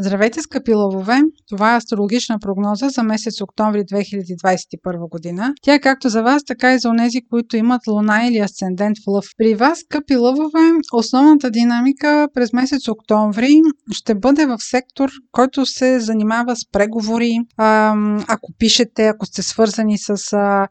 [0.00, 1.20] Здравейте, скъпи лъвове!
[1.48, 5.54] Това е астрологична прогноза за месец октомври 2021 година.
[5.62, 9.06] Тя е както за вас, така и за онези, които имат луна или асцендент в
[9.06, 9.24] лъв.
[9.38, 10.60] При вас, скъпи лъвове,
[10.92, 13.60] основната динамика през месец октомври
[13.92, 17.38] ще бъде в сектор, който се занимава с преговори.
[18.28, 20.16] Ако пишете, ако сте свързани с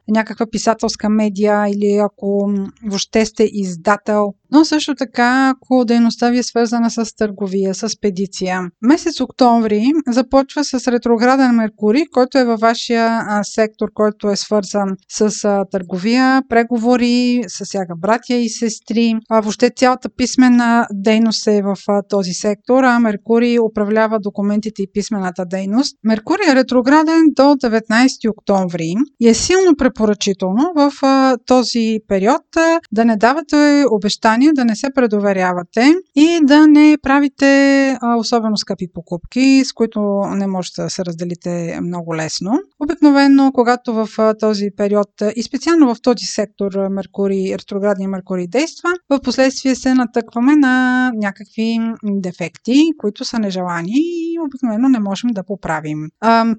[0.08, 2.52] някаква писателска медия или ако
[2.86, 8.60] въобще сте издател, но също така, ако дейността ви е свързана с търговия, с педиция.
[8.82, 15.30] Месец октомври започва с ретрограден Меркурий, който е във вашия сектор, който е свързан с
[15.70, 19.14] търговия, преговори, с всяка братя и сестри.
[19.30, 21.76] А, въобще цялата писмена дейност е в
[22.08, 25.96] този сектор, а Меркурий управлява документите и писмената дейност.
[26.04, 30.92] Меркурий е ретрограден до 19 октомври и е силно препоръчително в
[31.46, 32.42] този период
[32.92, 38.92] да не давате обещания желание да не се предоверявате и да не правите особено скъпи
[38.94, 42.60] покупки, с които не можете да се разделите много лесно.
[42.80, 44.08] Обикновено, когато в
[44.40, 50.56] този период и специално в този сектор Меркурий, ретроградния Меркурий действа, в последствие се натъкваме
[50.56, 55.98] на някакви дефекти, които са нежелани и обикновено не можем да поправим.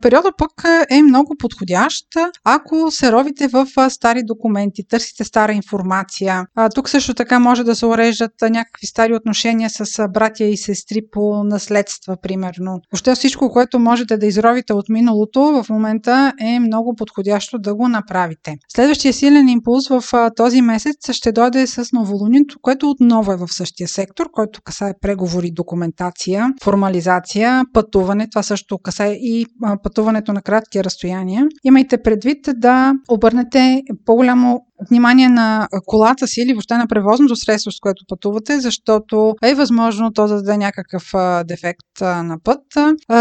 [0.02, 0.52] Периода пък
[0.90, 2.06] е много подходящ,
[2.44, 6.46] ако се ровите в стари документи, търсите стара информация.
[6.76, 11.44] Тук също така може да се уреждат някакви стари отношения с братя и сестри по
[11.44, 12.82] наследства, примерно.
[12.92, 16.09] Въобще всичко, което можете да изровите от миналото, в момента
[16.42, 18.56] е много подходящо да го направите.
[18.76, 20.04] Следващия силен импулс в
[20.36, 25.52] този месец ще дойде с новолунието, което отново е в същия сектор, който касае преговори,
[25.52, 28.28] документация, формализация, пътуване.
[28.30, 29.46] Това също касае и
[29.84, 31.48] пътуването на кратки разстояния.
[31.64, 37.80] Имайте предвид да обърнете по-голямо внимание на колата си или въобще на превозното средство, с
[37.80, 41.04] което пътувате, защото е възможно то да даде някакъв
[41.46, 42.62] дефект на път.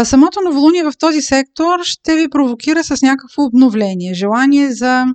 [0.03, 5.05] Самото новолуние в този сектор ще ви провокира с някакво обновление, желание за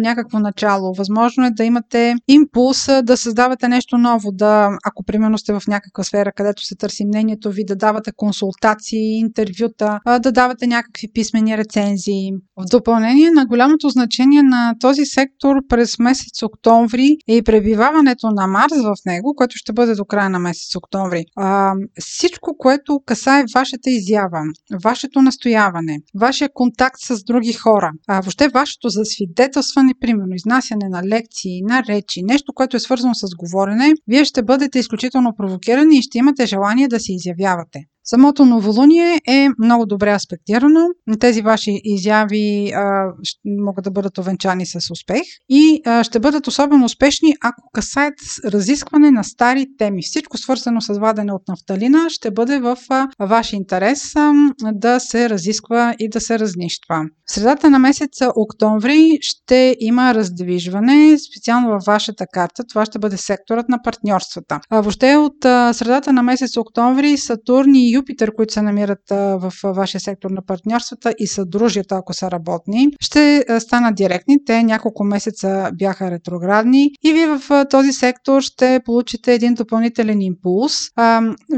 [0.00, 0.92] някакво начало.
[0.98, 6.04] Възможно е да имате импулс да създавате нещо ново, да, ако примерно сте в някаква
[6.04, 12.30] сфера, където се търси мнението ви, да давате консултации, интервюта, да давате някакви писмени рецензии.
[12.56, 18.46] В допълнение на голямото значение на този сектор през през месец октомври и пребиваването на
[18.46, 21.24] Марс в него, което ще бъде до края на месец октомври.
[21.36, 24.42] А, всичко, което касае вашата изява,
[24.84, 31.62] вашето настояване, вашия контакт с други хора, а, въобще вашето засвидетелстване, примерно изнасяне на лекции,
[31.62, 36.18] на речи, нещо, което е свързано с говорене, вие ще бъдете изключително провокирани и ще
[36.18, 37.80] имате желание да се изявявате.
[38.10, 40.80] Самото новолуние е много добре аспектирано.
[41.20, 43.12] Тези ваши изяви а,
[43.44, 48.14] могат да бъдат овенчани с успех и а, ще бъдат особено успешни, ако касаят
[48.44, 50.02] разискване на стари теми.
[50.02, 54.32] Всичко свързано с вадене от нафталина ще бъде в а, ваш интерес а,
[54.72, 57.02] да се разисква и да се разнищва.
[57.26, 62.64] В средата на месеца октомври ще има раздвижване, специално във вашата карта.
[62.68, 64.60] Това ще бъде секторът на партньорствата.
[64.70, 69.52] А, въобще от а, средата на месец октомври Сатурн и Юпитер, които се намират в
[69.64, 74.44] вашия сектор на партньорствата и съдружията, ако са работни, ще станат директни.
[74.44, 80.78] Те няколко месеца бяха ретроградни и вие в този сектор ще получите един допълнителен импулс.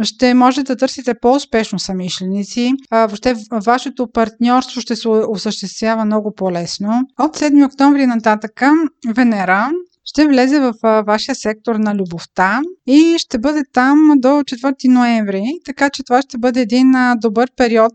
[0.03, 2.73] Ще можете да търсите по-успешно самишленици.
[2.91, 3.35] Въобще
[3.65, 7.03] вашето партньорство ще се осъществява много по-лесно.
[7.19, 8.73] От 7 октомври нататъка
[9.15, 9.71] Венера
[10.11, 10.75] ще влезе в
[11.07, 16.39] вашия сектор на любовта и ще бъде там до 4 ноември, така че това ще
[16.39, 17.93] бъде един добър период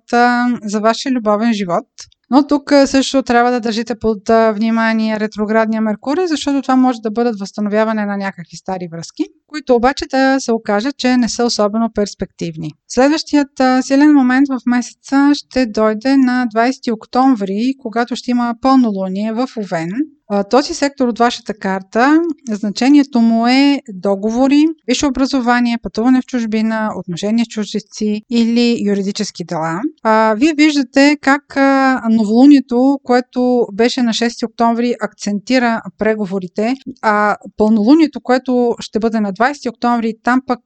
[0.64, 1.88] за вашия любовен живот.
[2.32, 7.40] Но тук също трябва да държите под внимание ретроградния Меркурий, защото това може да бъдат
[7.40, 12.72] възстановяване на някакви стари връзки, които обаче да се окажат, че не са особено перспективни.
[12.88, 19.48] Следващият силен момент в месеца ще дойде на 20 октомври, когато ще има пълнолуние в
[19.58, 19.90] Овен.
[20.50, 22.22] Този сектор от вашата карта,
[22.52, 29.82] значението му е договори, висше образование, пътуване в чужбина, отношения с чуждици или юридически дела.
[30.36, 31.44] Вие виждате как
[32.10, 39.70] новолунието, което беше на 6 октомври, акцентира преговорите, а пълнолунието, което ще бъде на 20
[39.70, 40.60] октомври, там пък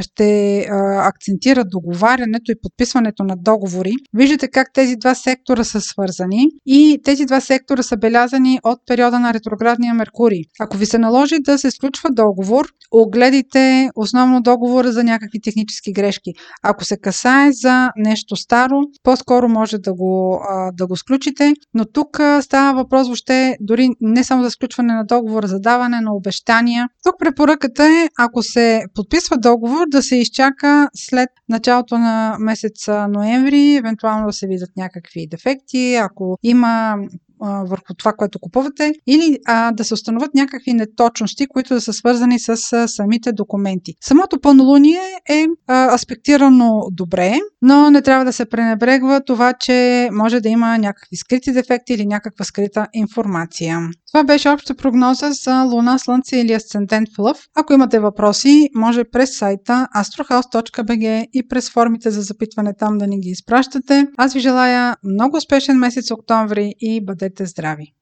[0.00, 0.60] ще
[0.98, 3.92] акцентира договарянето и подписването на договори.
[4.14, 8.97] Виждате как тези два сектора са свързани и тези два сектора са белязани от период
[8.98, 10.42] периода на ретроградния Меркурий.
[10.60, 16.32] Ако ви се наложи да се сключва договор, огледайте основно договора за някакви технически грешки.
[16.62, 20.40] Ако се касае за нещо старо, по-скоро може да го,
[20.72, 25.46] да го сключите, но тук става въпрос въобще дори не само за сключване на договор,
[25.46, 26.88] за даване на обещания.
[27.04, 33.74] Тук препоръката е, ако се подписва договор, да се изчака след началото на месец ноември,
[33.74, 36.94] евентуално да се видят някакви дефекти, ако има
[37.40, 42.38] върху това, което купувате, или а, да се установят някакви неточности, които да са свързани
[42.38, 43.94] с а, самите документи.
[44.00, 50.40] Самото пълнолуние е а, аспектирано добре, но не трябва да се пренебрегва това, че може
[50.40, 53.78] да има някакви скрити дефекти или някаква скрита информация.
[54.12, 57.38] Това беше обща прогноза за Луна, Слънце или Асцендент в Лъв.
[57.56, 63.20] Ако имате въпроси, може през сайта astrohouse.bg и през формите за запитване там да ни
[63.20, 64.06] ги изпращате.
[64.16, 67.92] Аз ви желая много успешен месец октомври и бъдете здрави!